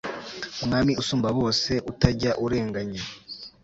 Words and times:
mwami 0.65 0.91
usumba 1.01 1.29
bose 1.39 1.71
utajya 1.91 2.31
urenganya 2.43 3.01